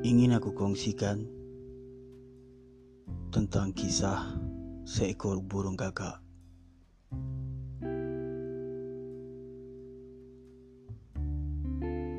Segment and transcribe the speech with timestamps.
[0.00, 1.28] ingin aku kongsikan
[3.28, 4.32] tentang kisah
[4.88, 6.16] seekor burung gagak.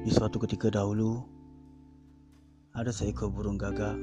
[0.05, 1.25] Di suatu ketika dahulu,
[2.77, 3.98] ada seekor burung gagak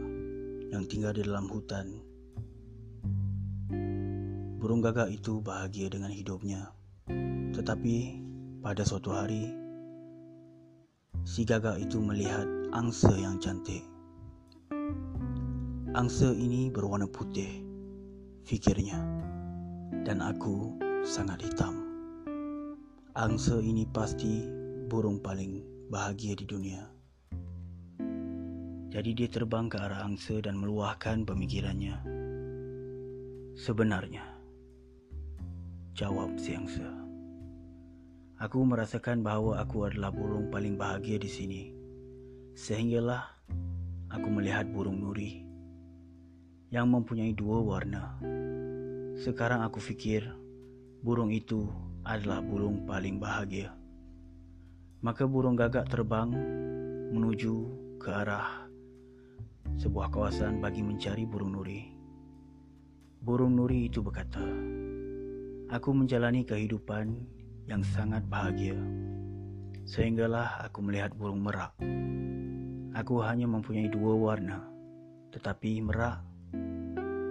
[0.74, 2.02] yang tinggal di dalam hutan.
[4.58, 6.74] Burung gagak itu bahagia dengan hidupnya,
[7.54, 8.18] tetapi
[8.58, 9.54] pada suatu hari,
[11.22, 13.80] si gagak itu melihat angsa yang cantik.
[15.96, 17.64] Angsa ini berwarna putih,
[18.44, 19.00] fikirnya,
[20.04, 21.80] dan aku sangat hitam.
[23.16, 24.44] Angsa ini pasti
[24.92, 26.84] burung paling bahagia di dunia.
[28.92, 31.96] Jadi dia terbang ke arah angsa dan meluahkan pemikirannya.
[33.56, 34.28] Sebenarnya,
[35.96, 36.88] jawab si angsa.
[38.38, 41.77] Aku merasakan bahawa aku adalah burung paling bahagia di sini.
[42.58, 43.22] Sehinggalah
[44.10, 45.46] aku melihat burung nuri
[46.74, 48.18] yang mempunyai dua warna.
[49.14, 50.26] Sekarang aku fikir
[51.06, 51.70] burung itu
[52.02, 53.70] adalah burung paling bahagia.
[55.06, 56.34] Maka burung gagak terbang
[57.14, 57.54] menuju
[58.02, 58.66] ke arah
[59.78, 61.94] sebuah kawasan bagi mencari burung nuri.
[63.22, 64.42] Burung nuri itu berkata,
[65.70, 67.22] Aku menjalani kehidupan
[67.70, 68.74] yang sangat bahagia.
[69.86, 71.70] Sehinggalah aku melihat burung merak.
[72.98, 74.58] Aku hanya mempunyai dua warna,
[75.30, 76.18] tetapi merak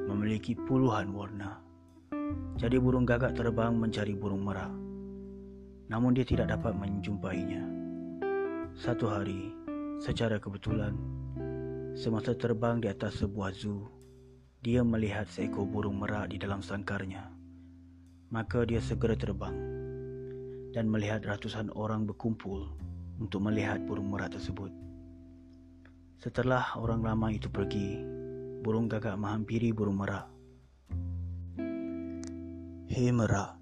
[0.07, 1.59] memiliki puluhan warna.
[2.55, 4.71] Jadi burung gagak terbang mencari burung merak.
[5.91, 7.67] Namun dia tidak dapat menjumpainya.
[8.79, 9.51] Satu hari,
[9.99, 10.95] secara kebetulan,
[11.99, 13.91] semasa terbang di atas sebuah zoo,
[14.63, 17.27] dia melihat seekor burung merak di dalam sangkarnya.
[18.31, 19.59] Maka dia segera terbang
[20.71, 22.71] dan melihat ratusan orang berkumpul
[23.19, 24.86] untuk melihat burung merak tersebut.
[26.17, 28.01] Setelah orang ramai itu pergi,
[28.65, 30.25] burung gagak menghampiri burung merak.
[32.89, 33.53] Hei merak,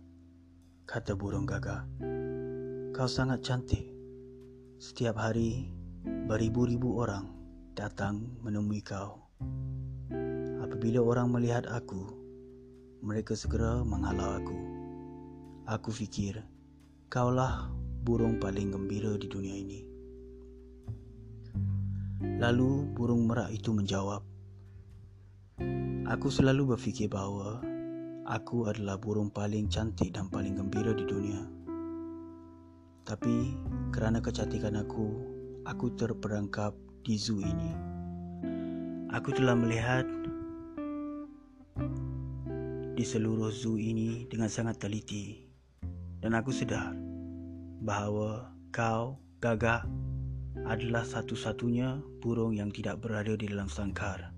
[0.87, 1.83] kata burung gagak,
[2.95, 3.83] kau sangat cantik.
[4.79, 5.67] Setiap hari,
[6.31, 7.27] beribu-ribu orang
[7.75, 9.19] datang menemui kau.
[10.63, 12.07] Apabila orang melihat aku,
[13.03, 14.57] mereka segera menghalau aku.
[15.67, 16.39] Aku fikir,
[17.11, 17.67] kaulah
[18.07, 19.94] burung paling gembira di dunia ini.
[22.35, 24.19] Lalu burung merak itu menjawab,
[26.05, 27.65] Aku selalu berfikir bahawa
[28.29, 31.41] aku adalah burung paling cantik dan paling gembira di dunia.
[33.07, 33.57] Tapi
[33.89, 35.07] kerana kecantikan aku,
[35.65, 37.71] aku terperangkap di zoo ini.
[39.17, 40.05] Aku telah melihat
[42.93, 45.41] di seluruh zoo ini dengan sangat teliti
[46.21, 46.93] dan aku sedar
[47.81, 49.89] bahawa kau gagak
[50.63, 54.31] adalah satu-satunya burung yang tidak berada di dalam sangkar.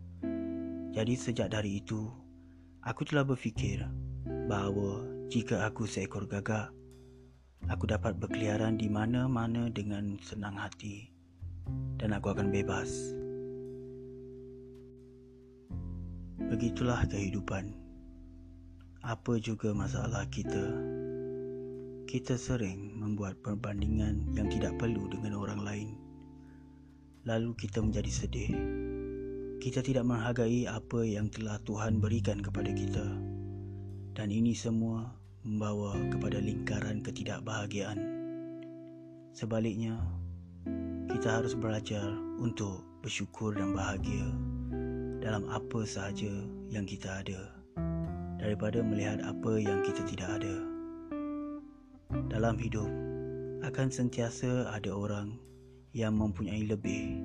[0.97, 2.09] Jadi sejak dari itu,
[2.81, 3.85] aku telah berfikir
[4.49, 6.73] bahawa jika aku seekor gagak,
[7.69, 11.13] aku dapat berkeliaran di mana-mana dengan senang hati
[12.01, 13.13] dan aku akan bebas.
[16.49, 17.77] Begitulah kehidupan.
[19.05, 20.73] Apa juga masalah kita?
[22.07, 26.06] Kita sering membuat perbandingan yang tidak perlu dengan orang lain
[27.27, 28.51] lalu kita menjadi sedih.
[29.59, 33.03] Kita tidak menghargai apa yang telah Tuhan berikan kepada kita.
[34.15, 35.11] Dan ini semua
[35.43, 37.99] membawa kepada lingkaran ketidakbahagiaan.
[39.35, 39.99] Sebaliknya,
[41.11, 42.07] kita harus belajar
[42.39, 44.25] untuk bersyukur dan bahagia
[45.19, 46.31] dalam apa sahaja
[46.71, 47.51] yang kita ada
[48.39, 50.55] daripada melihat apa yang kita tidak ada.
[52.31, 52.87] Dalam hidup,
[53.67, 55.35] akan sentiasa ada orang
[55.97, 57.17] yang mempunyai lebih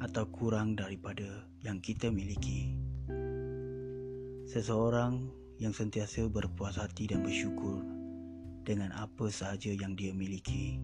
[0.00, 2.72] atau kurang daripada yang kita miliki.
[4.48, 5.28] Seseorang
[5.60, 7.84] yang sentiasa berpuas hati dan bersyukur
[8.64, 10.80] dengan apa sahaja yang dia miliki.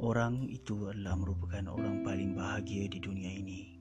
[0.00, 3.76] Orang itu adalah merupakan orang paling bahagia di dunia ini.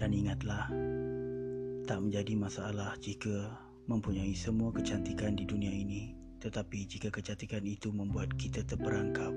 [0.00, 0.72] Dan ingatlah,
[1.84, 8.32] tak menjadi masalah jika mempunyai semua kecantikan di dunia ini tetapi jika kecantikan itu membuat
[8.34, 9.30] kita terperangkap,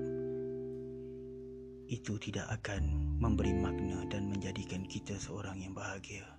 [1.84, 6.33] itu tidak akan memberi makna dan menjadikan kita seorang yang bahagia.